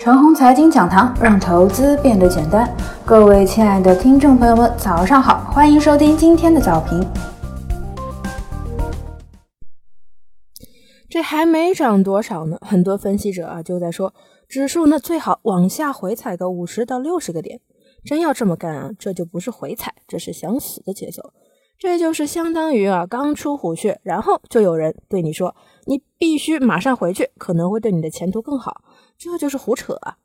[0.00, 2.68] 陈红财经讲堂，让投资变得简单。
[3.06, 7.06] 各位亲爱的听众朋友们，早上好，欢迎收听今天的早评。
[11.08, 14.12] 这还没涨多少呢，很多分析者啊就在说，
[14.48, 17.60] 指数呢最好往下回踩个五十到六十个点。
[18.04, 21.32] 真要这么干啊，这就不是回踩，这是想死的节奏。
[21.78, 25.56] 这就是相当于啊，刚出虎穴，然后就有人对你说，
[25.86, 28.82] 你必须马上回去，可能会对你的前途更好。
[29.18, 30.16] 这就是胡扯啊！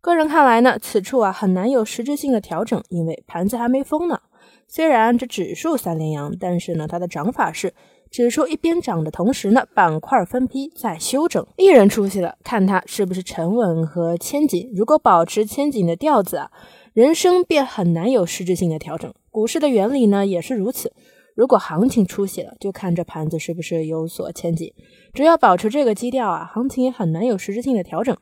[0.00, 4.20] 个人看来呢，此处啊很难有实质性的调整，因为盘子还没封呢。
[4.68, 7.72] 虽然这指数三连阳，但是呢，它的涨法是
[8.10, 11.46] 指数一边涨的同时呢，板块分批在休整。
[11.56, 14.70] 一人出息了，看它是不是沉稳和千紧。
[14.74, 16.50] 如果保持千紧的调子啊，
[16.92, 19.12] 人生便很难有实质性的调整。
[19.30, 20.92] 股市的原理呢也是如此。
[21.34, 24.72] 如果行情出息了，就看这盘子是不是有所千紧。
[25.12, 28.16] 只要保持这个基调啊，行情也很难有实质性的调整。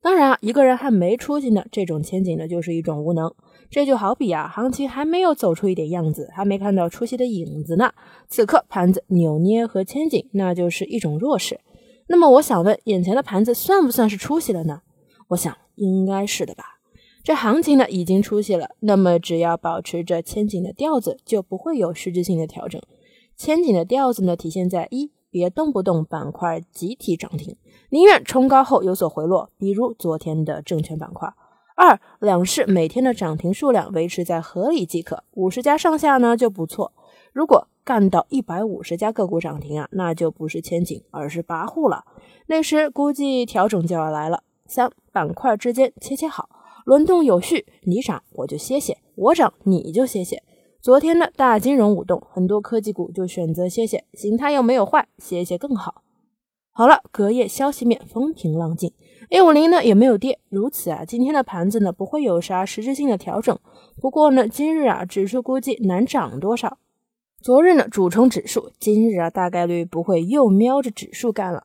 [0.00, 3.32] 当然啊，一个人还没出息呢，这种前景呢就是一种无能。
[3.70, 7.92] 这就好比啊，行情还没有走出一点样子，还没看到出息的影子呢。
[8.28, 11.60] 此刻盘子扭捏和前景，那就是一种弱势。
[12.06, 14.80] 那么我想问，眼前的盘子算不算是出息了呢？
[15.28, 16.77] 我想应该是的吧。
[17.28, 22.80] 这行情呢已经出息了，那么只要保持着前景的调子，就不会有实质性的调整。
[23.36, 25.10] 前景的调子呢，体现在一。
[25.30, 27.54] 别动不动板块集体涨停，
[27.90, 31.30] 宁愿冲高后有所回落，比如昨天的证券板块。
[31.76, 36.94] 二，两市每天的涨停数量维持在合理即可，五十家上下呢就不错。
[37.34, 42.06] 如果干到一百五十家个股涨停啊，那就不是千景，而是跋扈了。
[42.46, 44.42] 那时估计调整就要来了。
[44.66, 46.48] 三，板块之间切切好，
[46.88, 50.42] 轮动有序，你涨我就歇歇，我涨你就歇歇。
[50.80, 56.02] 昨天的大金融舞动，很多科技股就选择歇歇，形态又没有坏，歇歇更好。
[56.72, 58.94] 好了，隔夜消息面风平浪静
[59.28, 63.58] ，A 五零呢也没有跌，如此啊，今天的盘子呢不会有啥实质性的调整。
[64.00, 66.78] 不过呢，今日啊指数估计难涨多少。
[67.42, 71.64] 昨日呢主冲指数，今日啊大概率不会又瞄着指数干了。